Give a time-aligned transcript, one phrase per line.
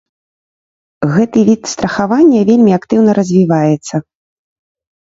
[1.13, 3.95] Гэты від страхавання вельмі актыўна развіваецца.